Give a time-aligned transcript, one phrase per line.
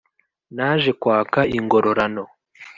[0.55, 2.23] naje kwaka ingororano.